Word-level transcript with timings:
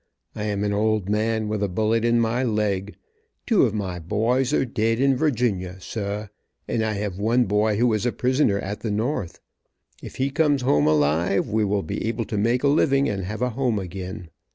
I 0.33 0.45
am 0.45 0.63
an 0.63 0.73
old 0.73 1.09
man, 1.09 1.47
with 1.47 1.61
a 1.61 1.67
bullet 1.67 2.03
in 2.03 2.19
my 2.19 2.41
leg. 2.41 2.95
Two 3.45 3.65
of 3.67 3.73
my 3.75 3.99
boys 3.99 4.51
are 4.51 4.65
dead, 4.65 4.99
in 4.99 5.15
Virginia, 5.15 5.79
sah, 5.79 6.29
and 6.67 6.83
I 6.83 6.93
have 6.93 7.19
one 7.19 7.45
boy 7.45 7.75
who 7.77 7.93
is 7.93 8.03
a 8.07 8.11
prisoner 8.11 8.57
at 8.57 8.79
the 8.79 8.89
north. 8.89 9.39
If 10.01 10.15
he 10.15 10.31
comes 10.31 10.63
home 10.63 10.87
alive, 10.87 11.49
we 11.49 11.63
will 11.63 11.83
be 11.83 12.03
able 12.07 12.25
to 12.25 12.37
make 12.39 12.63
a 12.63 12.67
living 12.67 13.07
and 13.09 13.25
have 13.25 13.43
a 13.43 13.51
home 13.51 13.77
again. 13.77 14.31